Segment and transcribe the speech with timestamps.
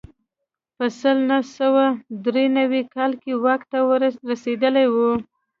[0.77, 1.85] په سل نه سوه
[2.25, 3.77] درې نوي کال کې واک ته
[4.29, 4.95] رسېدلی و.